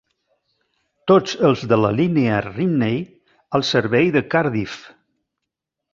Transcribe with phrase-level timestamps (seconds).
[1.11, 2.99] Tots els de la línia Rhymney
[3.59, 4.79] al servei de Cardiff.